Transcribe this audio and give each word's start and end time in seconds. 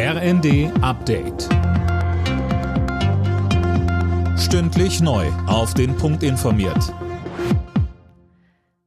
RND 0.00 0.70
Update. 0.80 1.48
Stündlich 4.38 5.00
neu. 5.00 5.26
Auf 5.48 5.74
den 5.74 5.96
Punkt 5.96 6.22
informiert. 6.22 6.94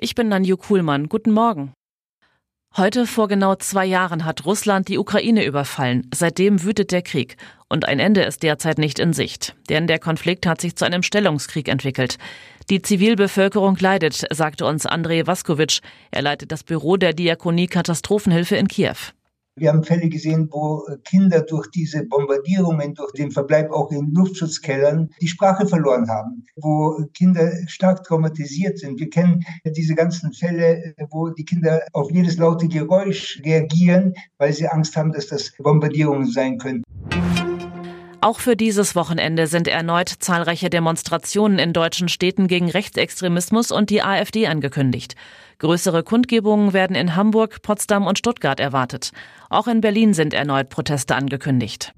Ich 0.00 0.16
bin 0.16 0.26
Nanju 0.26 0.56
Kuhlmann. 0.56 1.08
Guten 1.08 1.30
Morgen. 1.30 1.72
Heute 2.76 3.06
vor 3.06 3.28
genau 3.28 3.54
zwei 3.54 3.86
Jahren 3.86 4.24
hat 4.24 4.46
Russland 4.46 4.88
die 4.88 4.98
Ukraine 4.98 5.44
überfallen. 5.44 6.10
Seitdem 6.12 6.64
wütet 6.64 6.90
der 6.90 7.02
Krieg. 7.02 7.36
Und 7.68 7.84
ein 7.84 8.00
Ende 8.00 8.24
ist 8.24 8.42
derzeit 8.42 8.78
nicht 8.78 8.98
in 8.98 9.12
Sicht. 9.12 9.54
Denn 9.68 9.86
der 9.86 10.00
Konflikt 10.00 10.44
hat 10.44 10.60
sich 10.60 10.74
zu 10.74 10.84
einem 10.84 11.04
Stellungskrieg 11.04 11.68
entwickelt. 11.68 12.18
Die 12.68 12.82
Zivilbevölkerung 12.82 13.76
leidet, 13.78 14.26
sagte 14.32 14.66
uns 14.66 14.86
Andrei 14.86 15.24
Vaskovic. 15.24 15.78
Er 16.10 16.22
leitet 16.22 16.50
das 16.50 16.64
Büro 16.64 16.96
der 16.96 17.12
Diakonie 17.12 17.68
Katastrophenhilfe 17.68 18.56
in 18.56 18.66
Kiew. 18.66 18.96
Wir 19.58 19.70
haben 19.70 19.84
Fälle 19.84 20.10
gesehen, 20.10 20.50
wo 20.52 20.84
Kinder 21.04 21.40
durch 21.40 21.68
diese 21.70 22.04
Bombardierungen, 22.04 22.92
durch 22.92 23.12
den 23.12 23.30
Verbleib 23.30 23.70
auch 23.70 23.90
in 23.90 24.12
Luftschutzkellern 24.12 25.08
die 25.18 25.28
Sprache 25.28 25.66
verloren 25.66 26.10
haben, 26.10 26.44
wo 26.56 27.02
Kinder 27.14 27.50
stark 27.66 28.04
traumatisiert 28.04 28.78
sind. 28.78 29.00
Wir 29.00 29.08
kennen 29.08 29.46
diese 29.64 29.94
ganzen 29.94 30.34
Fälle, 30.34 30.94
wo 31.10 31.30
die 31.30 31.46
Kinder 31.46 31.80
auf 31.94 32.10
jedes 32.10 32.36
laute 32.36 32.68
Geräusch 32.68 33.40
reagieren, 33.46 34.12
weil 34.36 34.52
sie 34.52 34.68
Angst 34.68 34.94
haben, 34.94 35.12
dass 35.12 35.28
das 35.28 35.52
Bombardierungen 35.56 36.26
sein 36.30 36.58
können. 36.58 36.82
Auch 38.20 38.40
für 38.40 38.56
dieses 38.56 38.96
Wochenende 38.96 39.46
sind 39.46 39.68
erneut 39.68 40.08
zahlreiche 40.08 40.70
Demonstrationen 40.70 41.58
in 41.58 41.72
deutschen 41.72 42.08
Städten 42.08 42.48
gegen 42.48 42.70
Rechtsextremismus 42.70 43.70
und 43.70 43.90
die 43.90 44.02
AfD 44.02 44.46
angekündigt. 44.46 45.14
Größere 45.58 46.02
Kundgebungen 46.02 46.72
werden 46.72 46.96
in 46.96 47.14
Hamburg, 47.14 47.62
Potsdam 47.62 48.06
und 48.06 48.18
Stuttgart 48.18 48.58
erwartet. 48.58 49.12
Auch 49.50 49.66
in 49.68 49.80
Berlin 49.80 50.14
sind 50.14 50.34
erneut 50.34 50.68
Proteste 50.70 51.14
angekündigt. 51.14 51.92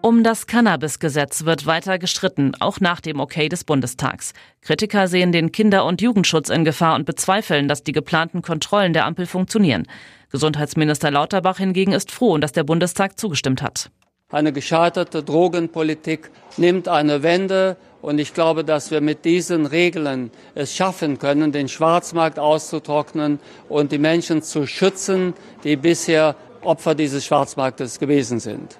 Um 0.00 0.22
das 0.22 0.46
Cannabis-Gesetz 0.46 1.44
wird 1.44 1.66
weiter 1.66 1.98
gestritten, 1.98 2.52
auch 2.60 2.80
nach 2.80 3.00
dem 3.00 3.20
Okay 3.20 3.48
des 3.48 3.64
Bundestags. 3.64 4.32
Kritiker 4.62 5.08
sehen 5.08 5.32
den 5.32 5.52
Kinder- 5.52 5.84
und 5.84 6.00
Jugendschutz 6.00 6.50
in 6.50 6.64
Gefahr 6.64 6.94
und 6.94 7.04
bezweifeln, 7.04 7.68
dass 7.68 7.82
die 7.82 7.92
geplanten 7.92 8.40
Kontrollen 8.40 8.92
der 8.92 9.06
Ampel 9.06 9.26
funktionieren. 9.26 9.86
Gesundheitsminister 10.30 11.10
Lauterbach 11.10 11.58
hingegen 11.58 11.92
ist 11.92 12.12
froh, 12.12 12.38
dass 12.38 12.52
der 12.52 12.64
Bundestag 12.64 13.18
zugestimmt 13.18 13.60
hat. 13.60 13.90
Eine 14.30 14.52
gescheiterte 14.52 15.22
Drogenpolitik 15.22 16.30
nimmt 16.58 16.86
eine 16.86 17.22
Wende 17.22 17.78
und 18.02 18.18
ich 18.18 18.34
glaube, 18.34 18.62
dass 18.62 18.90
wir 18.90 19.00
mit 19.00 19.24
diesen 19.24 19.64
Regeln 19.64 20.30
es 20.54 20.76
schaffen 20.76 21.18
können, 21.18 21.50
den 21.50 21.66
Schwarzmarkt 21.66 22.38
auszutrocknen 22.38 23.38
und 23.70 23.90
die 23.90 23.96
Menschen 23.96 24.42
zu 24.42 24.66
schützen, 24.66 25.32
die 25.64 25.76
bisher 25.76 26.36
Opfer 26.60 26.94
dieses 26.94 27.24
Schwarzmarktes 27.24 27.98
gewesen 27.98 28.38
sind. 28.38 28.78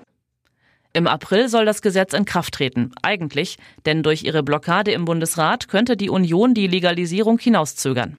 Im 0.92 1.06
April 1.06 1.48
soll 1.48 1.64
das 1.64 1.80
Gesetz 1.80 2.12
in 2.12 2.26
Kraft 2.26 2.52
treten. 2.52 2.92
Eigentlich, 3.02 3.56
denn 3.86 4.02
durch 4.02 4.24
ihre 4.24 4.42
Blockade 4.42 4.90
im 4.92 5.06
Bundesrat 5.06 5.68
könnte 5.68 5.96
die 5.96 6.10
Union 6.10 6.52
die 6.52 6.66
Legalisierung 6.66 7.38
hinauszögern. 7.38 8.18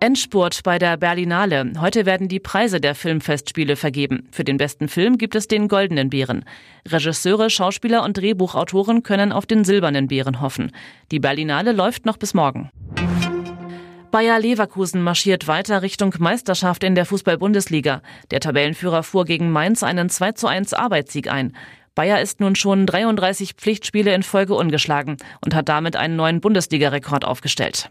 Endspurt 0.00 0.62
bei 0.62 0.78
der 0.78 0.96
Berlinale. 0.96 1.72
Heute 1.80 2.06
werden 2.06 2.28
die 2.28 2.38
Preise 2.38 2.80
der 2.80 2.94
Filmfestspiele 2.94 3.74
vergeben. 3.74 4.28
Für 4.30 4.44
den 4.44 4.56
besten 4.56 4.88
Film 4.88 5.18
gibt 5.18 5.34
es 5.34 5.48
den 5.48 5.66
Goldenen 5.66 6.10
Bären. 6.10 6.44
Regisseure, 6.86 7.50
Schauspieler 7.50 8.04
und 8.04 8.16
Drehbuchautoren 8.16 9.02
können 9.02 9.32
auf 9.32 9.44
den 9.44 9.64
Silbernen 9.64 10.06
Bären 10.06 10.40
hoffen. 10.40 10.70
Die 11.10 11.18
Berlinale 11.18 11.72
läuft 11.72 12.06
noch 12.06 12.16
bis 12.16 12.32
morgen. 12.32 12.70
Bayer 14.12 14.38
Leverkusen 14.38 15.02
marschiert 15.02 15.48
weiter 15.48 15.82
Richtung 15.82 16.14
Meisterschaft 16.18 16.84
in 16.84 16.94
der 16.94 17.04
Fußball-Bundesliga. 17.04 18.00
Der 18.30 18.40
Tabellenführer 18.40 19.02
fuhr 19.02 19.24
gegen 19.24 19.50
Mainz 19.50 19.82
einen 19.82 20.10
2 20.10 20.32
zu 20.32 20.46
1 20.46 20.74
Arbeitssieg 20.74 21.30
ein. 21.30 21.56
Bayer 21.96 22.20
ist 22.20 22.38
nun 22.38 22.54
schon 22.54 22.86
33 22.86 23.54
Pflichtspiele 23.54 24.14
in 24.14 24.22
Folge 24.22 24.54
ungeschlagen 24.54 25.16
und 25.44 25.56
hat 25.56 25.68
damit 25.68 25.96
einen 25.96 26.14
neuen 26.14 26.40
Bundesliga-Rekord 26.40 27.24
aufgestellt. 27.24 27.90